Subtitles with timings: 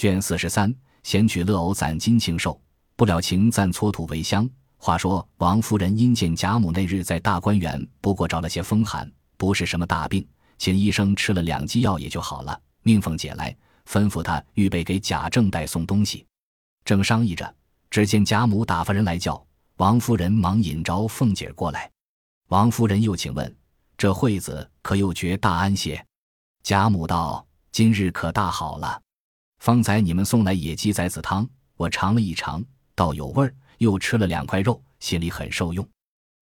[0.00, 2.58] 卷四十三，闲取乐偶攒金庆寿，
[2.96, 4.48] 不了情暂搓土为香。
[4.78, 10.26] 话说王夫人因见贾母那日在大观园不过着了些风寒，不是什么大病，
[10.56, 12.58] 请医生吃了两剂药也就好了。
[12.82, 13.54] 命凤姐来，
[13.86, 16.24] 吩咐她预备给贾政带送东西。
[16.82, 17.54] 正商议着，
[17.90, 19.46] 只见贾母打发人来叫
[19.76, 21.90] 王夫人，忙引着凤姐过来。
[22.48, 23.54] 王夫人又请问
[23.98, 26.02] ：“这惠子可又觉大安些？”
[26.64, 28.98] 贾母道：“今日可大好了。
[29.60, 32.62] 方才你们送来野鸡崽子汤，我尝了一尝，
[32.94, 35.88] 倒有味儿。”又吃了两块肉，心里很受用。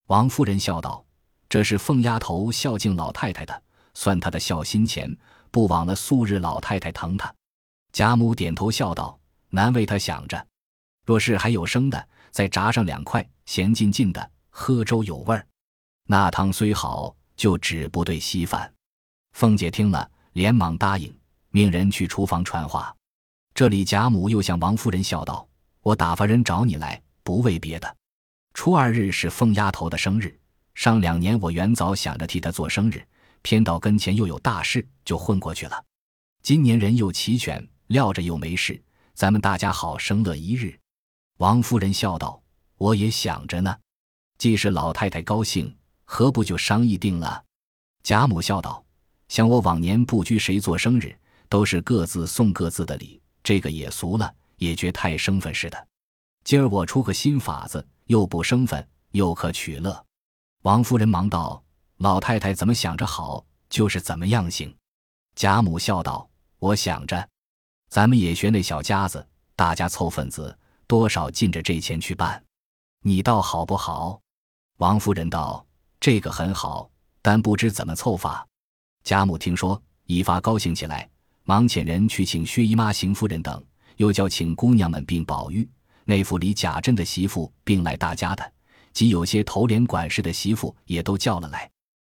[0.08, 1.04] 王夫人笑道
[1.48, 3.62] ：“这是凤丫头孝敬老太太的，
[3.94, 5.16] 算她的孝心钱，
[5.52, 7.32] 不枉了素日老太太疼她。”
[7.94, 9.16] 贾母点头笑道
[9.50, 10.44] ：“难为她想着。
[11.06, 15.46] 若是还有生的，再炸上两块，咸劲劲的，喝粥有味儿。
[16.08, 18.74] 那汤虽好，就只不对稀饭。”
[19.30, 21.16] 凤姐听了，连忙答应，
[21.50, 22.92] 命人去厨房传话。
[23.58, 25.44] 这里贾母又向王夫人笑道
[25.82, 27.96] ：“我打发人找你来。”不为别的，
[28.54, 30.38] 初二日是凤丫头的生日。
[30.76, 33.04] 上两年我原早想着替她做生日，
[33.42, 35.84] 偏到跟前又有大事，就混过去了。
[36.40, 38.80] 今年人又齐全，料着又没事，
[39.12, 40.78] 咱们大家好生乐一日。
[41.38, 42.40] 王夫人笑道
[42.78, 43.76] ：“我也想着呢。
[44.38, 47.42] 既是老太太高兴，何不就商议定了？”
[48.06, 48.84] 贾母笑道
[49.26, 51.12] ：“像我往年不拘谁做生日，
[51.48, 55.88] 都是各自送各自的礼，这个也俗了，也觉太生分似的。”
[56.44, 60.04] 今儿我出个新法子，又不生分，又可取乐。
[60.64, 61.64] 王夫人忙道
[61.96, 64.76] ：“老太太怎么想着好，就是怎么样行。”
[65.34, 66.28] 贾母笑道
[66.60, 67.26] ：“我想着，
[67.88, 69.26] 咱们也学那小家子，
[69.56, 70.54] 大家凑份子，
[70.86, 72.44] 多少尽着这钱去办，
[73.00, 74.20] 你倒好不好？”
[74.76, 75.64] 王夫人道
[75.98, 76.90] ：“这个很好，
[77.22, 78.46] 但不知怎么凑法。”
[79.04, 81.08] 贾母听说，一发高兴起来，
[81.48, 83.64] 忙遣人去请薛姨妈、邢夫人等，
[83.96, 85.66] 又叫请姑娘们并宝玉。
[86.04, 88.52] 内府里贾珍的媳妇并来大家的，
[88.92, 91.70] 及有些头连管事的媳妇也都叫了来。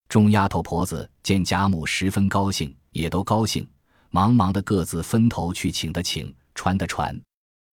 [0.08, 3.70] 众丫头婆子见贾母十分高兴，也都高兴，
[4.10, 7.16] 忙忙的各自分头去请的请，传的传。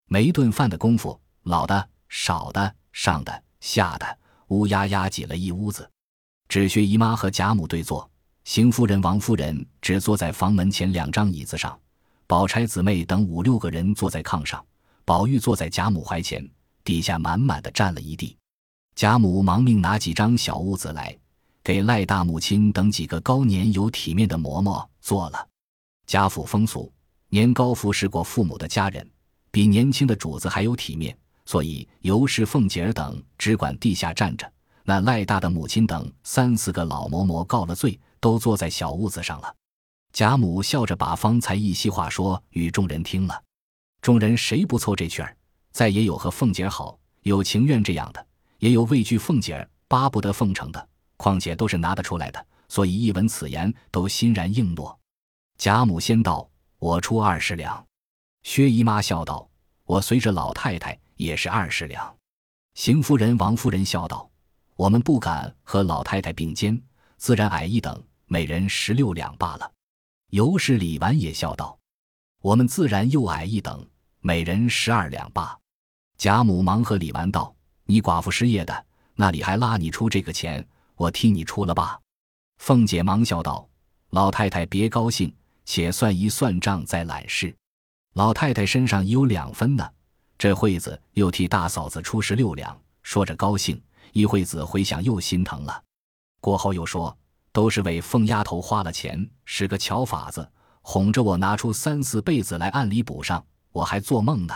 [0.09, 4.05] 没一顿饭的功夫，老的、少的、上的、下的，
[4.49, 5.89] 乌压压挤了一屋子。
[6.47, 8.07] 只薛姨妈和贾母对坐，
[8.47, 11.77] 邢夫人、王夫人只坐在房门前两张椅子上，
[12.25, 14.65] 宝钗姊妹等五六个人坐在炕上。
[15.03, 16.49] 宝玉坐在贾母怀前，
[16.81, 18.37] 底下满满的占了一地。
[18.95, 21.13] 贾母忙命拿几张小屋子来，
[21.61, 25.45] 给赖大母亲等几个高年有体面的嬷嬷做了。
[26.05, 26.89] 贾府风俗，
[27.27, 29.05] 年高服侍过父母的家人，
[29.51, 34.49] 比年轻的主子还有体面，所以尤氏、凤姐儿等只管地下站着。
[34.85, 39.55] 那赖大的母亲等三四个老嬷嬷告了罪，都坐在小屋子上了。
[40.13, 43.43] 贾母笑着把方才一席话说与众人听了。
[44.01, 45.35] 众人谁不凑这趣儿？
[45.71, 48.25] 再也有和凤姐好，有情愿这样的，
[48.59, 50.89] 也有畏惧凤姐儿巴不得奉承的。
[51.17, 54.97] 况且都是拿得出来的，所以一闻此言，都欣然应诺。
[55.57, 56.47] 贾母先道
[56.77, 57.83] ：“我出二十两。”
[58.43, 59.49] 薛姨妈笑道
[59.83, 62.15] ：“我随着老太太也是二十两。”
[62.75, 64.29] 邢夫人、王夫人笑道
[64.77, 66.79] ：“我们不敢和老太太并肩，
[67.17, 69.71] 自然矮一等，每人十六两罢了。”
[70.31, 71.77] 尤氏、李纨也笑道。
[72.41, 73.85] 我们自然又矮一等，
[74.19, 75.57] 每人十二两罢。
[76.17, 77.55] 贾母忙和李纨道
[77.85, 78.85] ：“你寡妇失业的，
[79.15, 80.65] 那里还拉你出这个钱？
[80.95, 81.99] 我替你出了吧。”
[82.59, 83.67] 凤姐忙笑道
[84.11, 85.33] ：“老太太别高兴，
[85.65, 87.55] 且算一算账再揽事。
[88.13, 89.87] 老太太身上已有两分呢。
[90.37, 93.81] 这会子又替大嫂子出十六两，说着高兴。
[94.13, 95.83] 一会子回想又心疼了。
[96.39, 97.15] 过后又说，
[97.57, 100.47] 都是为凤丫头花了钱，使个巧法子。”
[100.89, 104.53] 哄着我拿出三四辈子来，按理补上，我还做梦呢。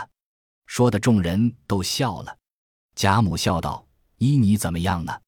[0.67, 2.37] 说的众人都笑了。
[2.95, 3.83] 贾母笑道
[4.19, 5.19] ：“依你怎么样呢？”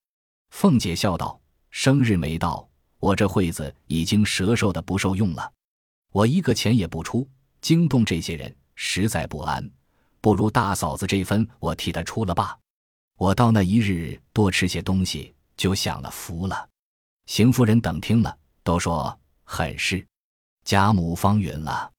[0.54, 1.42] 凤姐笑道
[1.72, 2.70] ：“生日没到，
[3.00, 5.52] 我这会子已经折寿的不受用了。
[6.12, 7.28] 我一个钱也不出，
[7.60, 9.68] 惊动这些人，实在不安。
[10.22, 12.56] 不如大嫂子这分，我替她出了吧。
[13.18, 16.70] 我到那一日多吃些东西，就享了福了。”
[17.26, 20.06] 邢夫人等听了，都说很是。
[20.66, 21.92] 贾母方允了，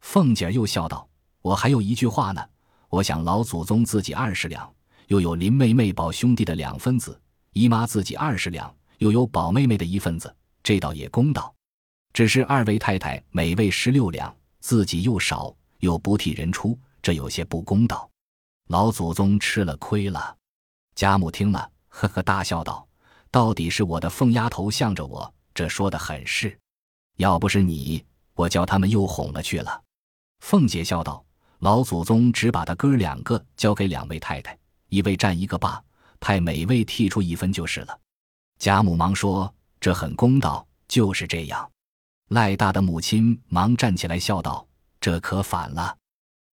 [0.00, 1.08] 凤姐又笑道
[1.42, 2.44] ：“我还有一句话呢。
[2.88, 4.72] 我想老祖宗自己二十两，
[5.08, 7.12] 又有林妹妹、宝兄弟的两分子；
[7.52, 10.32] 姨妈自己二十两，又有宝妹妹的一份子，
[10.62, 11.52] 这倒也公道。
[12.12, 18.08] 只是二位太太每位十六两，自己又少，又不替人出，这有些不公道。
[18.68, 20.36] 老祖宗吃了亏了。”
[20.94, 22.86] 贾母听了，呵呵大笑道
[23.34, 26.56] ：“到底是我的凤丫头向着我，这说的很是。”
[27.18, 28.04] 要不是你，
[28.34, 29.82] 我叫他们又哄了去了。
[30.38, 31.24] 凤姐笑道
[31.58, 34.56] ：“老祖宗只把他哥两个交给两位太太，
[34.88, 35.82] 一位占一个罢，
[36.20, 38.00] 派每位剔出一分就是了。”
[38.60, 41.68] 贾母忙说：“这很公道，就是这样。”
[42.30, 44.64] 赖大的母亲忙站起来笑道
[45.00, 45.98] ：“这可反了，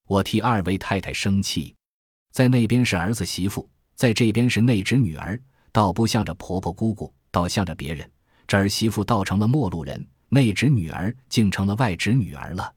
[0.07, 1.75] 我替二位太太生气，
[2.31, 5.39] 在那边是儿子媳妇，在这边是内侄女儿，
[5.71, 8.09] 倒不向着婆婆姑姑，倒向着别人。
[8.47, 12.73] 这儿媳妇倒成了陌路人，内侄女儿竟成了外侄女儿了。”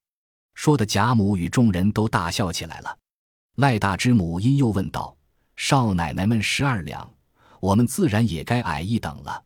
[0.55, 2.99] 说的贾母与众人都大笑起来了。
[3.57, 5.17] 赖大之母因又问道
[5.57, 7.09] ：“少奶奶们十二两，
[7.61, 9.43] 我们自然也该矮一等了。”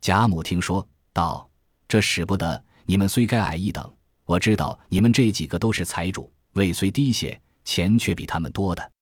[0.00, 1.48] 贾母听说道
[1.88, 3.90] ：“这使不得。”你们虽该矮一等，
[4.24, 8.92] 我知道你们这几个都是财主，位虽低些，钱却比他们多的。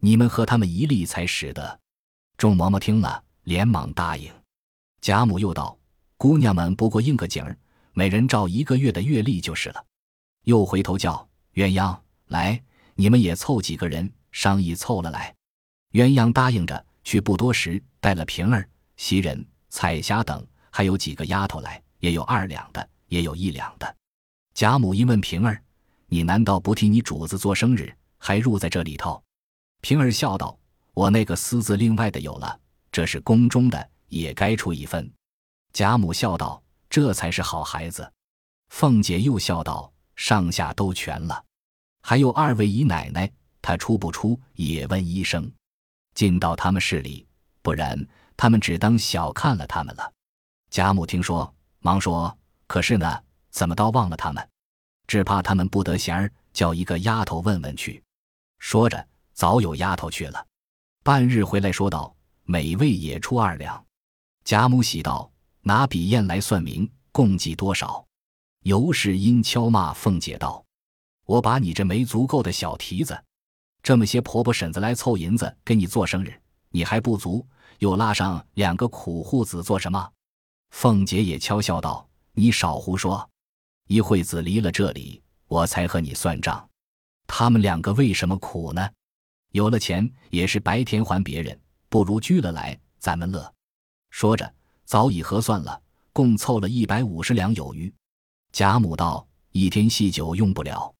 [0.00, 1.80] 你们和他们一例才使得。
[2.38, 4.30] 众嬷嬷听了，连忙答应。
[5.00, 5.78] 贾母又道
[6.18, 7.56] ：“姑娘们不过应个景儿，
[7.92, 9.84] 每人照一个月的月例就是了。”
[10.44, 11.96] 又回头叫鸳鸯
[12.26, 12.60] 来，
[12.94, 15.34] 你们也凑几个人商议凑了来。
[15.92, 22.88] 鸳鸯答应着去，不多时带了平儿、袭人、彩霞等，还有几个丫头来，也有二两的。
[23.08, 23.96] 也有一两的，
[24.54, 25.62] 贾母一问平儿
[26.08, 29.22] ：“你难道不替你主子做生日，还入在这里头？”
[29.82, 30.58] 平儿笑道
[30.94, 32.58] ：“我那个私自另外的有了，
[32.94, 35.12] 这是宫中的，也该出一份。”
[35.74, 38.08] 贾母笑道：“这才是好孩子。”
[38.70, 41.44] 凤姐又笑道：“上下都全了，
[42.02, 43.28] 还有二位姨奶奶，
[43.60, 45.50] 她出不出也问一声，
[46.14, 47.26] 尽到他们事里，
[47.62, 48.00] 不然
[48.36, 50.12] 他们只当小看了他们了。”
[50.70, 52.32] 贾母听说，忙说。
[52.68, 53.20] 可是呢，
[53.50, 54.48] 怎么倒忘了他们？
[55.08, 58.00] 只怕他们不得闲儿，叫一个丫头问问去。
[58.60, 60.46] 说着，早有丫头去了。
[61.02, 62.14] 半日回来说道
[62.44, 63.84] ：“每位也出二两。”
[64.44, 65.30] 贾母喜道
[65.62, 68.04] ：“拿笔砚来算明，共计多少？”
[68.64, 70.64] 尤氏因敲骂凤姐道
[71.26, 73.22] ：“我把你这没足够的小蹄子，
[73.82, 76.34] 这么些婆婆婶子来凑银子给你做生日，
[76.70, 77.46] 你还不足，
[77.78, 80.10] 又拉上两个苦户子做什么？”
[80.70, 82.08] 凤姐也悄笑道。
[82.36, 83.30] 你少胡说！
[83.86, 86.68] 一会子离了这里，我才和你算账。
[87.28, 88.90] 他们两个为什么苦呢？
[89.52, 91.56] 有了钱也是白天还别人，
[91.94, 93.54] 不如拘了来，咱们乐。
[94.10, 94.52] 说着，
[94.84, 95.80] 早已核算了，
[96.12, 97.94] 共凑了一百五十两有余。
[98.50, 99.24] 贾母道
[99.54, 100.92] ：“一天细酒用不了。”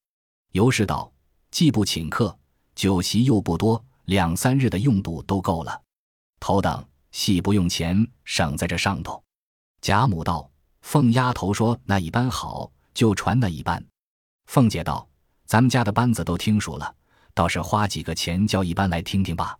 [0.54, 1.12] 尤氏道
[1.50, 2.38] ：“既不请客，
[2.76, 5.82] 酒席又不多，两三日的用度都够了。
[6.38, 9.20] 头等戏不用钱，省在这上头。”
[9.82, 10.48] 贾母道。
[10.82, 13.84] 凤丫头说：“那一般好，就传那一般。”
[14.46, 15.08] 凤姐道
[15.44, 16.94] ：“咱们家的班子都听熟了，
[17.34, 19.58] 倒是花几个钱叫一班来听听吧。”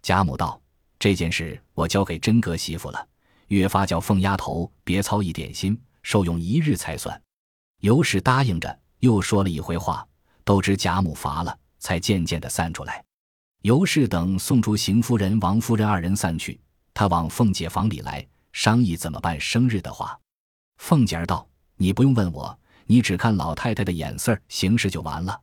[0.00, 0.58] 贾母道
[1.00, 3.08] ：“这件事我交给真格媳妇了，
[3.48, 7.20] 越发叫凤丫头别操一点心，受用一日才算。”
[7.80, 10.06] 尤氏答应着，又说了一回话，
[10.44, 13.02] 都知贾母乏了，才渐渐的散出来。
[13.62, 16.60] 尤氏等送出邢夫人、王夫人二人散去，
[16.92, 20.18] 他往凤姐房里来商议怎么办生日的话。
[20.76, 25.40] 凤姐儿道：“你不用问我，你只看老太太的眼色行事就完了。”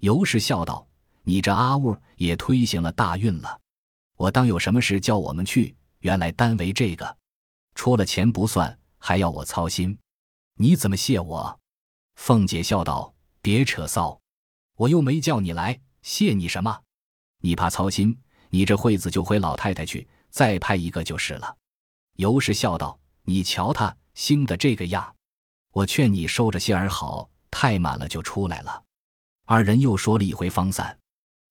[0.00, 0.86] 尤氏笑道
[1.24, 3.59] ：“你这阿兀也推行了大运了。
[4.20, 7.16] 我当有什么事叫我们去，原来单为这个，
[7.74, 9.98] 出了钱不算，还要我操心，
[10.56, 11.58] 你怎么谢我？”
[12.16, 14.20] 凤姐笑道：“别扯臊，
[14.76, 16.82] 我又没叫你来，谢你什么？
[17.40, 21.56] 你怕操心，你这惠子就回老太太去，再派一个就是了。”
[22.20, 25.16] 尤氏笑道：“你瞧他。”兴的这个样，
[25.72, 28.84] 我劝你收着些儿好，太满了就出来了。
[29.46, 30.98] 二人又说了一回方散。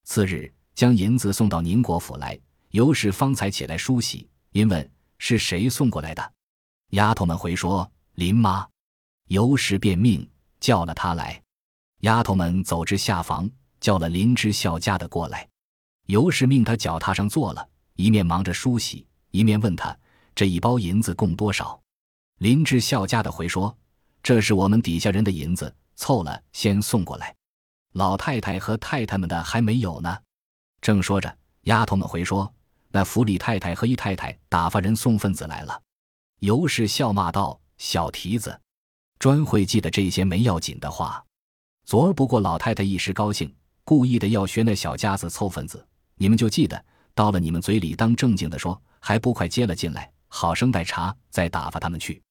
[0.04, 2.40] 次日将银子送到宁国府来，
[2.72, 6.34] 尤氏方才起来梳洗，因问是谁送过来的。
[6.92, 8.68] 丫头们回说林妈。
[9.28, 10.28] 尤氏便命
[10.60, 11.42] 叫了她来。
[12.00, 13.50] 丫头们走至下房，
[13.80, 15.48] 叫了林之孝家的过来。
[16.08, 19.96] 尤氏命他脚踏上坐了，一面忙着梳洗，一面问他
[20.34, 21.80] 这一包银子共多少。
[22.40, 23.78] 林之孝家的回说
[24.24, 27.36] ：“这是我们底下人的银子，凑了先送过来。
[27.94, 30.18] 老太太和太太们的还没有呢。”
[30.82, 32.52] 正说着，丫头们回说
[32.92, 35.82] ：“那府里太太和姨太太打发人送份子来了。”
[36.40, 38.60] 尤氏笑骂道：“小蹄子，
[39.18, 41.24] 专会记得这些没要紧的话。
[41.86, 43.54] 昨儿不过老太太一时高兴，
[43.84, 52.22] 故意的要学那小家子凑份子，你们就记得到了你们嘴里当正经的说，还不快接了进来，好生待茶，再打发他们去。”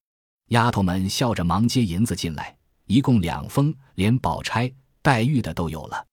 [0.49, 4.73] 丫头们笑着忙接银子进来，一共两封，连宝钗、
[5.03, 6.07] 黛玉的都有了。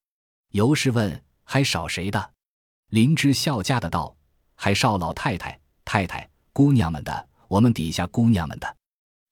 [0.52, 2.32] 尤氏问：“还少谁的？”
[2.92, 4.14] 林之孝家的道
[4.56, 8.78] ：“还少老太太、太太、姑娘们的，我们底下姑娘们的。”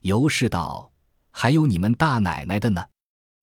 [0.01, 0.92] 尤氏道
[1.32, 2.86] ：“还有你们大奶奶的呢。”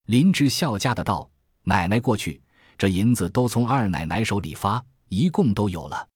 [0.07, 1.29] 林之孝家的道
[1.63, 2.41] ：“奶奶过去，
[2.77, 6.07] 这银子都从二奶奶手里发，一共都有了。”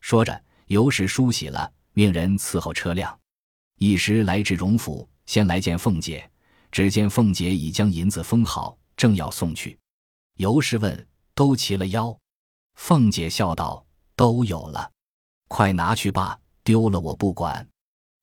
[0.00, 3.18] 说着，尤氏梳洗了，命人伺候车辆。
[3.78, 6.30] 一时来至荣府，先来见凤姐。
[6.72, 9.78] 只见凤姐已将银子封好，正要送去。
[10.36, 12.16] 尤氏问：“都齐了腰？”
[12.76, 14.90] 凤姐笑道：“都有了，
[15.48, 17.66] 快拿去吧，丢了我不管。”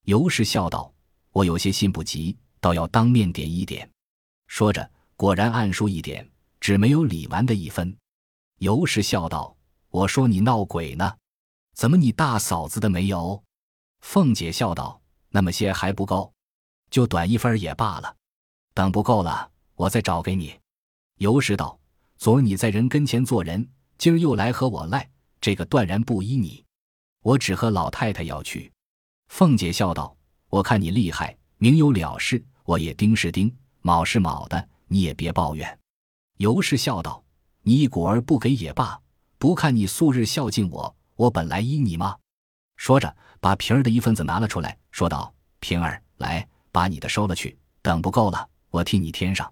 [0.06, 0.94] 尤氏笑道
[1.32, 3.89] ：“我有些信不急，倒要当面点一点。”
[4.48, 7.96] 说着，果然按数一点，只没有李纨的一分。
[8.60, 9.56] 尤氏笑道
[9.89, 11.15] ：“我说你闹鬼呢，
[11.74, 13.42] 怎么你大嫂子的没有？”
[14.01, 16.34] 凤姐笑道：“那么些还不够，
[16.89, 18.15] 就短一分也罢了。
[18.74, 20.60] 等不够了，我再找给你。”
[21.20, 21.80] 尤氏道
[22.18, 26.65] ：“昨儿你在人跟前做人。”今儿又来和我赖，这个断然不依你。
[27.24, 28.72] 我只和老太太要去。
[29.30, 30.15] 凤姐笑道
[30.50, 33.51] ：“我看你厉害，明有了事，我也丁是丁，
[33.82, 35.80] 卯是卯的，你也别抱怨。”
[36.38, 37.24] 尤氏笑道
[37.63, 39.00] ：“你一股儿不给也罢，
[39.39, 42.18] 不看你素日孝敬我，我本来依你吗？”
[42.77, 49.51] 说着，把平儿的一份子拿了出来，说道：“平儿，来，把你的收了去，等不够了，我替你添上。”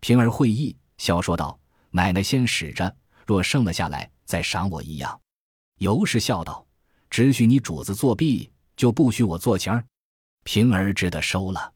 [0.00, 1.58] 平儿会意，笑说道
[1.90, 5.20] ：“奶奶先使着。”若剩了下来，再赏我一样。
[5.78, 6.66] 尤氏笑道
[7.12, 9.84] ：“只许你主子作弊，就不许我做钱儿。”
[10.44, 11.70] 平儿只得收了。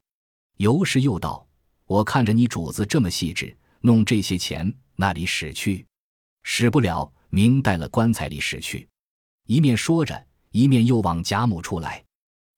[0.57, 1.47] 尤氏又道
[1.85, 5.85] ：“我看着你主子这么细致，弄这些钱那里使去？
[6.43, 8.88] 使不了，明带了棺材里使去。”
[9.47, 12.02] 一面说着，一面又往贾母处来，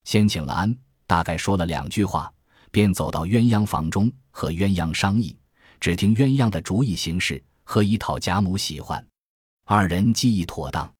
[0.04, 0.73] 先请了安，
[1.04, 2.32] 大概说了两句话，
[2.70, 5.37] 便走到鸳鸯房中和鸳鸯商议，
[5.80, 7.42] 只听鸳鸯的主意行事。
[7.64, 9.04] 何以讨贾母喜欢？
[9.64, 10.94] 二人计议妥当。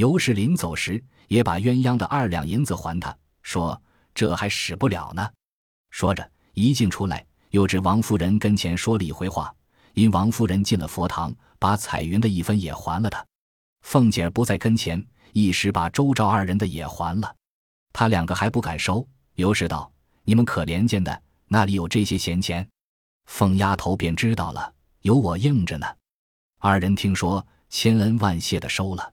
[0.00, 3.78] 尤氏临走时，也把鸳鸯的二两银子还他，说
[4.14, 5.30] ：“这还使不了呢。”
[5.92, 9.54] 说着，一进出来，又至王夫人跟前说了一回话。
[9.92, 13.22] 因王夫人进了佛堂，把彩云的一分也还了他。
[13.82, 15.04] 凤姐不在跟前，
[15.34, 17.36] 一时把周赵二人的也还了。
[17.92, 19.06] 他两个还不敢收。
[19.34, 19.92] 尤氏道
[20.24, 22.66] ：“你们可怜见的，那里有这些闲钱？”
[23.28, 25.86] 凤丫头便知道了，有我应着呢。
[26.58, 29.12] 二人听说，千恩万谢的收了。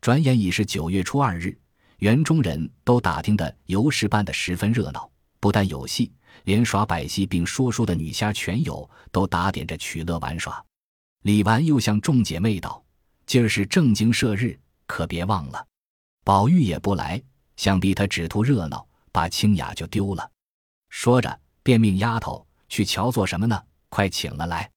[0.00, 1.54] 转眼已是九月初二日，
[1.98, 6.10] 园中人都打听的尤氏办的十分热闹，不但有戏，
[6.44, 10.64] 连耍百戏并说书的女瞎全有，都打点着取乐玩耍。
[11.22, 12.82] 李纨又向众姐妹道
[13.26, 15.66] ：“今儿是正经社日，可别忘了。”
[16.24, 17.22] 宝玉也不来，
[17.56, 20.30] 想必他只图热闹，把清雅就丢了。
[20.88, 23.62] 说着，便命丫头去瞧做什么呢？
[23.90, 24.70] 快请了来。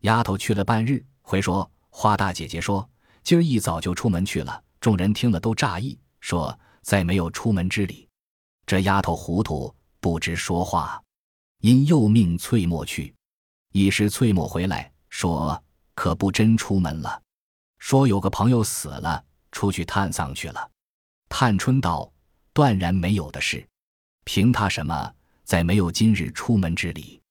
[0.00, 1.04] 丫头去了半日。
[1.20, 2.88] 回说花大姐姐说，
[3.22, 4.62] 今儿一早就出门去了。
[4.80, 8.08] 众人听了都诧异，说再没有出门之理。
[8.66, 11.00] 这丫头糊涂，不知说话，
[11.60, 13.14] 因又命翠墨去。
[13.72, 15.62] 一时翠墨回来，说
[15.94, 17.22] 可不真出门了，
[17.78, 20.70] 说有个朋友死了，出去探丧去了。
[21.28, 22.12] 探春道：
[22.52, 23.64] 断然没有的事，
[24.24, 25.14] 凭他什么，
[25.44, 27.22] 再没有今日出门之理？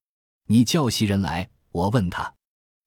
[0.47, 2.33] 你叫袭人来，我问他。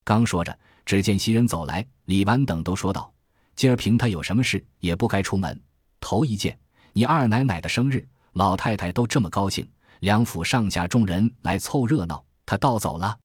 [0.04, 0.58] 刚说着。
[0.84, 3.12] 只见袭人走来，李纨等都说道
[3.56, 5.58] ：“今儿凭他有什么事，也不该出门。
[5.98, 6.58] 头一件，
[6.92, 9.66] 你二奶奶的生日，老太太都这么高兴，
[10.00, 13.18] 两府上下众人来凑热闹，他倒走了。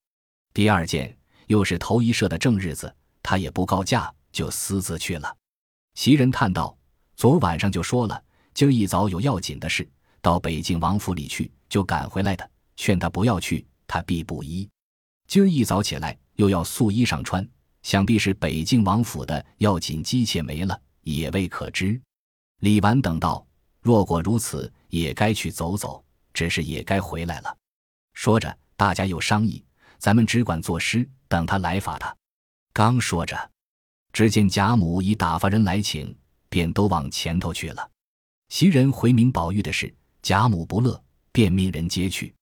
[0.54, 1.16] 第二件，
[1.48, 5.36] 又是头一社的正日子，他也不告假，就私自去了。”
[5.96, 6.78] 袭人叹道
[7.18, 8.24] ：“昨晚上就说了，
[8.54, 9.86] 今儿一早有要紧的事，
[10.22, 12.50] 到北静王府里去，就赶回来的。
[12.78, 14.70] 劝他不要去，他必不依。
[15.28, 17.46] 今儿一早起来。”又要素衣裳穿，
[17.84, 22.01] 想必是北静王府的要紧机切没了，也未可知。
[22.62, 23.46] 李纨等道
[23.84, 26.01] ：“若果如此，也该去走走，
[26.34, 27.58] 只是也该回来了。”
[28.15, 29.62] 说着，大家又商议
[30.00, 32.15] ：“咱们只管作诗，等他来罚他。”
[32.72, 33.51] 刚说着，
[34.13, 36.17] 只见贾母已打发人来请，
[36.48, 37.91] 便都往前头去了。
[38.48, 41.03] 袭人回明宝玉的事，贾母不乐，
[41.34, 42.34] 便命人接去。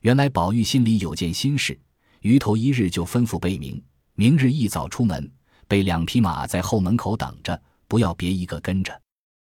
[0.00, 1.80] 原来宝玉心里有件心事。
[2.20, 3.80] 鱼头一日就吩咐贝明，
[4.14, 5.30] 明日一早出门，
[5.68, 9.00] 备两匹马在后门口等着，不要别一个跟着。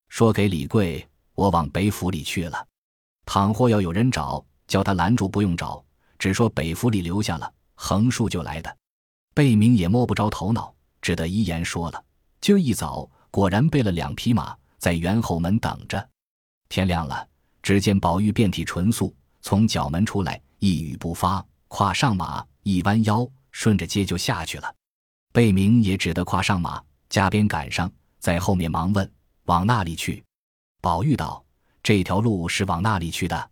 [0.08, 2.66] 说给李贵，我往北府里去了。
[3.24, 5.82] 倘或要有人找，叫他拦住，不用找，
[6.18, 8.76] 只说北府里留下了，横竖就来的。
[9.34, 12.04] 贝明也摸不着头脑，只得依言说了。
[12.40, 16.08] 今儿一早果然备了两匹马，在园后门等着。
[16.68, 17.26] 天亮了，
[17.62, 22.44] 只见宝玉遍体纯素，从角门出来，一语不发，跨上马。
[22.68, 24.74] 一弯腰，顺着街就下去了。
[25.32, 29.10] 贝明也只得跨上马，加鞭赶上，在后面忙问
[29.48, 30.22] ：“往那里去？”
[30.82, 31.42] 宝玉道
[31.82, 33.50] ：“这条路是往那里去的？”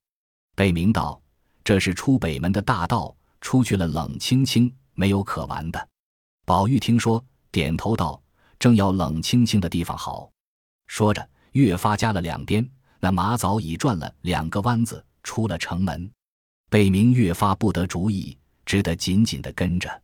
[0.54, 1.18] 贝明道
[1.64, 5.88] ：“这是出北门的大道，出去了冷清清，没有可玩的。”
[6.44, 8.22] 宝玉听说，点头道
[8.60, 10.30] ：“正要冷清清的地方好。”
[10.88, 12.68] 说着，越发加了两鞭，
[13.00, 16.10] 那马早已转了两个弯子，出了城门。
[16.68, 20.02] 贝明越发不得主意，只得紧紧的跟着。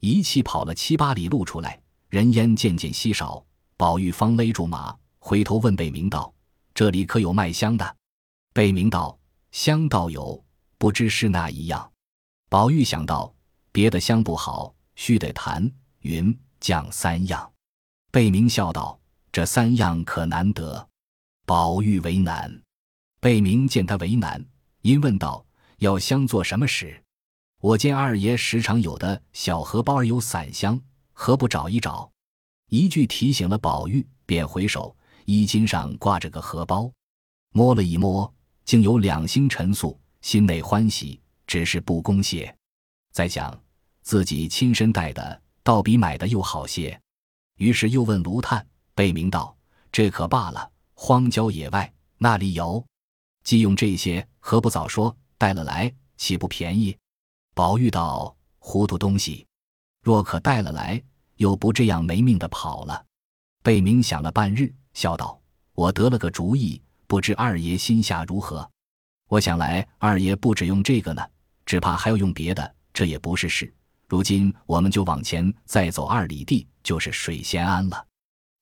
[0.00, 3.44] 一气跑了七八里路出来，人烟渐渐稀少。
[3.76, 6.32] 宝玉方勒住马，回头问贝明道
[6.72, 7.96] ：“这里可有卖香的？”
[8.54, 9.18] 贝明道
[9.52, 10.42] ：“香倒有，
[10.78, 11.92] 不知是哪一样。”
[12.48, 13.34] 宝玉想到
[13.72, 15.70] 别的香不好，须得弹、
[16.00, 17.52] 云、降三样。
[18.10, 18.98] 贝明笑道
[19.32, 20.88] ：“这三样可难得。”
[21.44, 22.62] 宝玉为难。
[23.20, 24.42] 贝明见他为难，
[24.82, 25.44] 因问道
[25.78, 26.98] ：“要香做什么使？”
[27.60, 30.78] 我见二爷时常有的小荷包儿有散香，
[31.14, 32.10] 何不找一找？
[32.68, 34.94] 一句提醒了宝玉，便回首
[35.24, 36.92] 衣襟上挂着个荷包，
[37.52, 38.30] 摸了一摸，
[38.66, 42.54] 竟有两星陈素，心内欢喜，只是不恭谢。
[43.12, 43.58] 再想
[44.02, 47.00] 自己亲身带的，倒比买的又好些。
[47.56, 49.56] 于是又问卢探，贝明道
[49.90, 52.84] ：“这可罢了，荒郊野外那里有？
[53.44, 56.94] 既用这些，何不早说带了来，岂不便宜？”
[57.56, 59.46] 宝玉道：“糊涂东西，
[60.02, 61.02] 若可带了来，
[61.36, 63.02] 又不这样没命的跑了。”
[63.64, 65.40] 贝明想了半日，笑道
[65.72, 68.70] ：“我得了个主意，不知二爷心下如何？
[69.28, 71.26] 我想来，二爷不只用这个呢，
[71.64, 73.74] 只怕还要用别的，这也不是事。
[74.06, 78.06] 如今我们就往前再走二里地，就是水仙庵了。”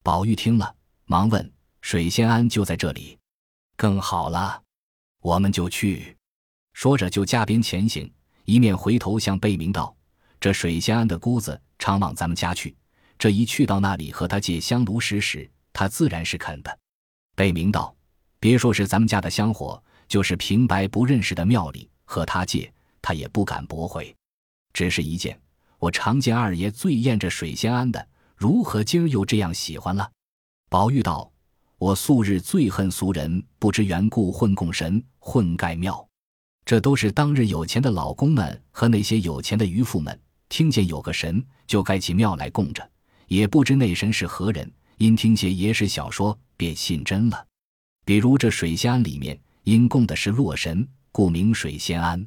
[0.04, 0.72] 宝玉听了，
[1.06, 3.18] 忙问：“水仙庵就在这里？
[3.76, 4.62] 更好了，
[5.20, 6.16] 我们就去。”
[6.74, 8.08] 说着就加鞭前行。
[8.44, 9.94] 一面回头向贝明道
[10.38, 12.76] ：“这水仙庵的姑子常往咱们家去，
[13.18, 16.78] 这一去到那里和他借香炉石时，他自然是肯的。”
[17.34, 17.94] 贝明道
[18.38, 24.14] ：“别说是咱们家的香火，就是平白不认识的庙里和他借，他也不敢驳回。
[24.72, 25.40] 只是一件，
[25.78, 30.10] 我常见二爷最厌这水仙庵的，如何今儿又这样喜欢了？”
[30.68, 31.32] 宝玉道
[31.78, 36.06] ：“我素日最恨俗人不知缘故混供神，混盖庙。”
[36.64, 42.88] 这都是当日有钱的老公们和那些有钱的渔夫们，听见有个神，就盖起庙来供着，
[43.28, 47.46] 也不知那神是何人，因听些野史小说，便信真了。
[48.06, 52.26] 比如这水仙庵里面，因供的是洛神，故名水仙庵。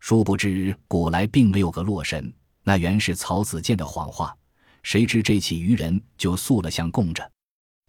[0.00, 2.32] 殊不知古来并没有个洛神，
[2.64, 4.36] 那原是曹子建的谎话。
[4.82, 7.30] 谁知这起渔人就塑了像供着，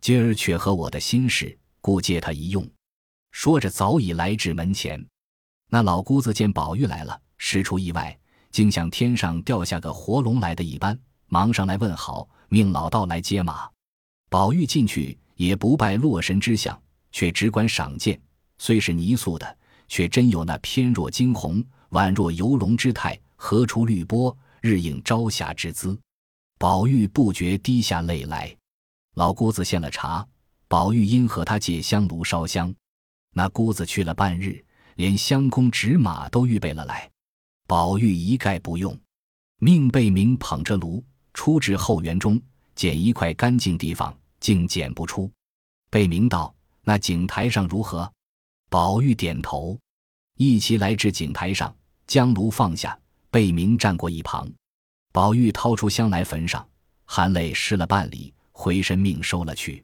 [0.01, 2.67] 今儿却合我的心事，故借他一用。
[3.31, 5.03] 说着，早已来至门前。
[5.71, 8.17] 那老姑子见宝玉来了，实出意外，
[8.49, 13.69] 竟像天上掉下个活龙来的一般，忙上来问好，命老道来接马。
[14.29, 16.79] 宝玉进去也不拜洛神之相，
[17.11, 18.19] 却只管赏鉴。
[18.57, 25.97] 虽是泥塑的，却真有那翩若惊鸿、宛若游龙之态，何出绿波，日映朝霞之姿。
[26.57, 28.53] 宝玉不觉滴下泪来。
[29.15, 30.27] 老姑子献了茶，
[30.67, 32.73] 宝玉因和他借香炉烧香。
[33.33, 34.65] 那姑子去了半日。
[34.99, 37.09] 连香公纸马都预备了来，
[37.65, 38.99] 宝玉一概不用，
[39.59, 41.01] 命贝明捧着炉
[41.33, 42.37] 出至后园中，
[42.75, 45.31] 捡一块干净地方，竟捡不出。
[45.89, 48.11] 贝明道：“那井台上如何？”
[48.69, 49.79] 宝玉点头，
[50.35, 51.73] 一齐来至井台上，
[52.05, 52.99] 将炉放下，
[53.31, 54.51] 贝明站过一旁。
[55.13, 56.67] 宝玉掏出香来焚上，
[57.05, 59.81] 含泪施了半里，回身命收了去。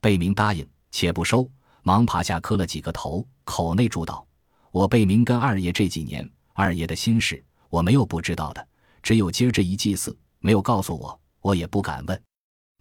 [0.00, 1.48] 贝明答应，且不收，
[1.84, 4.26] 忙爬下磕了几个头，口内祝道。
[4.70, 8.68] 我贝明跟二爷这几年，二爷的心事我没有不知道的，
[9.02, 12.22] 只有今儿这一祭祀没有告诉我，我也不敢问。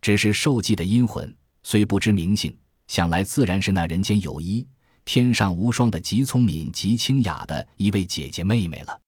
[0.02, 2.56] 只是受祭的阴魂虽不知名姓，
[2.88, 4.68] 想来自然是那人间有一
[5.06, 9.00] 天上无双的极聪明极清雅的一位姐姐妹妹了。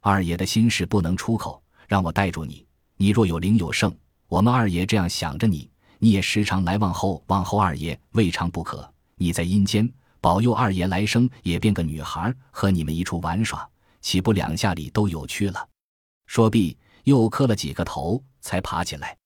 [0.00, 2.64] 二爷的心事不能出口，让我带住你。
[2.96, 3.94] 你若有灵有圣，
[4.28, 8.88] 我们二爷这样想着你，你也时常来望后望后二爷，未尝不可。
[9.16, 9.92] 你在阴间。
[10.20, 13.68] 保佑二爷来生也变个女孩，和你们一处玩耍，
[14.02, 15.68] 岂不两下里都有趣了？
[16.26, 19.16] 说毕，又磕了几个头，才爬起来。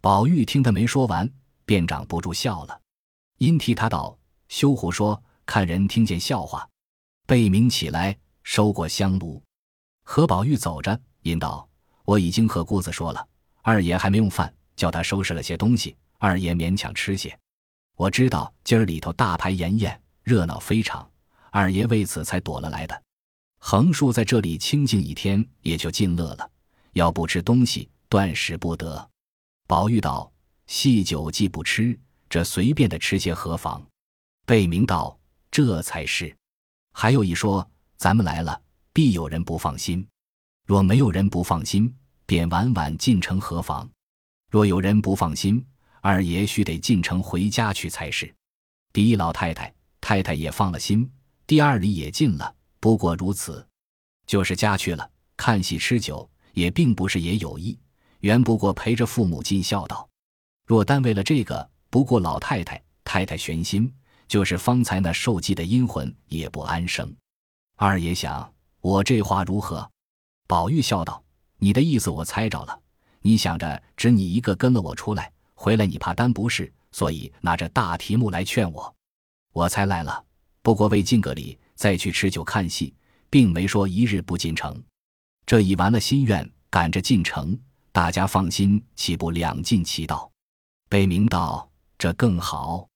[0.00, 1.30] 宝玉听他没说完，
[1.66, 2.80] 便掌不住笑了，
[3.38, 6.66] 因替他道：“休胡说，看人听见笑话。”
[7.26, 9.42] 贝明起来收过香炉，
[10.02, 11.68] 和宝玉走着，引道
[12.06, 13.28] ：“我已经和姑子说了，
[13.60, 17.38] 二爷还没用饭，叫他收拾了些东西，二爷勉强吃些。
[17.96, 21.10] 我知道今儿里头大排筵宴。”热闹非常，
[21.50, 23.02] 二爷为此才躲了来的。
[23.58, 26.50] 横竖在这里清静一天，也就尽乐了。
[26.92, 29.10] 要不吃东西，断食不得。
[29.66, 30.30] 宝玉道
[30.68, 33.82] ：“细酒既不吃，这随便的吃些何妨？”
[34.44, 35.18] 贝明道
[35.50, 36.36] ：“这才是。
[36.92, 38.60] 还有一说，咱们来了，
[38.92, 40.06] 必有人不放心。
[40.66, 41.90] 若没有人不放心，
[42.26, 43.88] 便晚晚进城何妨？
[44.50, 45.64] 若有人不放心，
[46.02, 48.30] 二爷须得进城回家去才是。
[48.92, 49.72] 第一老太太、
[50.08, 51.06] 太太也放了心，
[51.46, 53.68] 第二里也进了，不过如此。
[54.26, 57.78] 就是家去了，看戏吃酒，也并不是也有意，
[58.20, 60.08] 原不过陪着父母尽孝道。
[60.64, 63.92] 若单为了这个，不过老太太、太太悬心，
[64.26, 67.14] 就是方才那受祭的阴魂也不安生。
[67.76, 69.90] 二爷想，我这话如何？
[70.46, 71.22] 宝玉笑道
[71.60, 72.80] ：“你的意思我猜着了，
[73.20, 78.94] 你想着只你一个跟了我出来，回来你怕担不是，所以拿着大题目来劝我。
[79.58, 80.24] 我才来了，
[80.62, 82.94] 不过为敬个礼，再去吃酒看戏，
[83.28, 84.80] 并没说一日不进城。
[85.44, 87.58] 这已完了心愿，赶着进城，
[87.90, 90.30] 大家放心，岂不两尽其道？”
[90.88, 91.68] 北明道
[91.98, 92.86] ：“这更好。”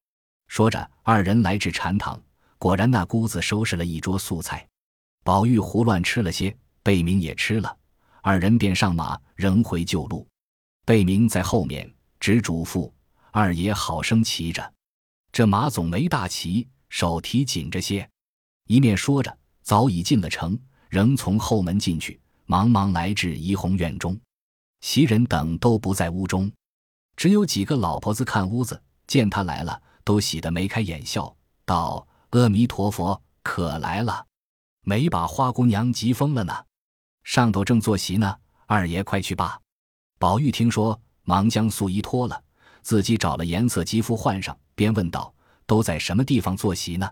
[0.47, 2.23] 说着，二人来至禅堂，
[2.59, 4.65] 果然那姑子收拾了一桌素菜，
[5.25, 6.57] 宝玉胡乱吃了些。
[6.85, 7.77] 贝明也吃了，
[8.23, 10.25] 二人便上马，仍回旧路。
[10.87, 12.89] 贝明在后面，只嘱咐
[13.33, 14.73] 二爷好生骑着。
[15.33, 18.07] 这马总没大骑，手提紧着些。
[18.67, 20.59] 一面说着，早已进了城，
[20.91, 24.19] 仍从后门进去，忙忙来至怡红院中。
[24.83, 26.53] 袭人等都不在屋中，
[27.17, 34.27] 只有几个老婆子看屋子，见他来了，都喜得眉开眼笑，道：“阿弥陀佛，可来了，
[34.83, 36.53] 没把花姑娘急疯了呢。”
[37.25, 39.59] 上头正坐席呢，二爷快去罢。
[40.19, 42.43] 宝玉听说，忙将素衣脱了，
[42.83, 45.35] 自己找了颜色肌肤换上，便问道
[45.67, 47.11] ：“都在什么地方坐席呢？”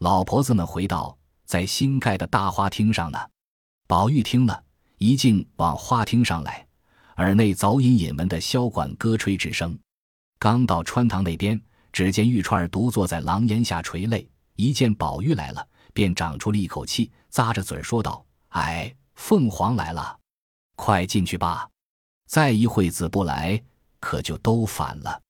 [0.00, 3.18] 老婆子们回道：“在新盖的大花厅上呢。”
[3.86, 4.62] 宝玉听了
[4.98, 6.66] 一径往花厅上来，
[7.16, 9.78] 耳内早隐隐闻的箫管歌吹之声。
[10.38, 11.60] 刚到穿堂那边，
[11.92, 20.16] 只见玉钏独坐在廊檐下垂泪，一见宝玉来了，便长出了一口气，咂着嘴说道：“哎。”凤凰来了，
[20.76, 21.68] 快进去吧！
[22.28, 23.60] 再一会子不来，
[23.98, 25.20] 可就都反了。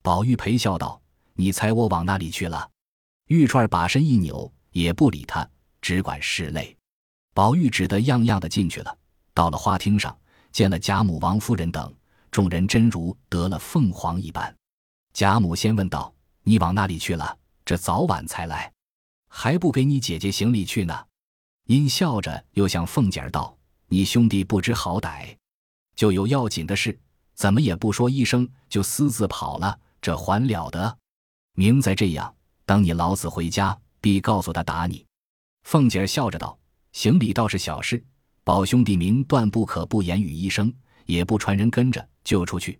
[0.00, 1.01] 宝玉陪笑道
[1.34, 2.68] ：“你猜我往哪里去了？”
[3.28, 5.48] 玉钏把身一扭，也不理他，
[5.80, 6.76] 只管拭泪。
[7.34, 8.98] 宝玉只得样样的进去了。
[9.32, 10.14] 到了花厅上，
[10.50, 11.94] 见了贾母、王夫人等
[12.30, 14.54] 众人，真如得了凤凰一般。
[15.14, 16.12] 贾母先问道
[16.44, 17.38] ：“你往哪里去了？
[17.64, 18.70] 这早晚才来，
[19.28, 21.06] 还不给你姐姐行礼去呢？”
[21.68, 23.56] 阴笑着，又向凤姐儿道
[23.88, 25.34] ：“你兄弟不知好歹，
[25.94, 26.98] 就有要紧的事，
[27.34, 30.98] 怎么也不说一声，就私自跑了，这还了得？
[31.54, 32.34] 明再这样，
[32.64, 35.04] 等你老子回家，必告诉他打你。”
[35.64, 36.58] 凤姐儿笑着道
[36.92, 38.02] ：“行礼倒是小事，
[38.44, 40.72] 宝兄弟明断不可不言语一声，
[41.06, 42.78] 也不传人跟着，就出去。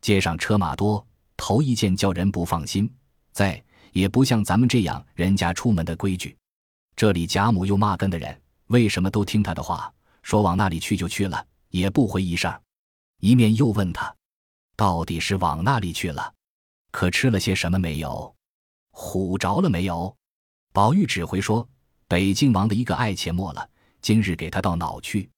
[0.00, 1.04] 街上车马多，
[1.36, 2.92] 头一件叫人不放心。
[3.32, 6.36] 再也不像咱们这样人家出门的规矩。”
[6.96, 12.52] 这里贾母又骂跟的人，为什么都听他的话，说往那里去就去了，也不回一声。
[13.20, 14.14] 一面又问他，
[14.76, 16.32] 到底是往那里去了？
[16.96, 18.34] 可吃了些什么没有？
[18.90, 20.16] 唬着了没有？
[20.72, 21.68] 宝玉只回说：
[22.08, 23.68] 北静王的一个爱妾没了，
[24.00, 25.28] 今日给他到脑去。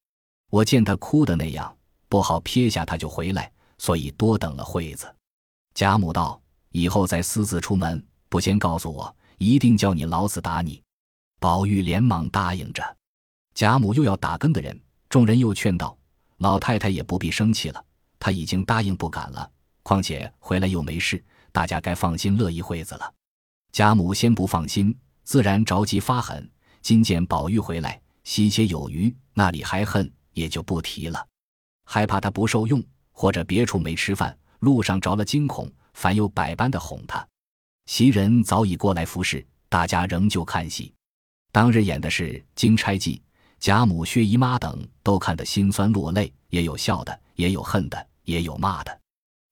[0.50, 1.76] 我见他哭的那样，
[2.08, 5.12] 不好撇下他就回来，所以多等了会子。
[5.74, 6.40] 贾母道：
[6.70, 10.80] 以后再私自出门，不先告诉我，一定叫你老子打你。
[11.40, 12.96] 宝玉连忙答应着，
[13.54, 15.98] 贾母又要打更的人，众人又劝道
[16.38, 17.84] ：“老太太也不必生气了，
[18.20, 19.50] 她已经答应不敢了。
[19.82, 21.20] 况且回来又没事，
[21.52, 23.12] 大家该放心乐一会子了。”
[23.72, 26.50] 贾母先不放心，自然着急发狠。
[26.80, 31.26] 今见宝玉回来，喜且有余，那里还恨，也就不提了。
[31.84, 32.82] 害怕他不受用，
[33.12, 37.26] 或者别处没吃饭，路上着了惊恐，反又百般的哄他。
[37.86, 40.92] 袭人早已过来服侍，大家仍旧看戏。
[41.52, 43.16] 当日演的是《金钗记》，
[43.58, 49.00] 贾母、薛姨妈等都看得心酸落泪，也有笑的，也有恨的，也有骂的。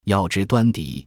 [0.05, 1.07] 要知端底，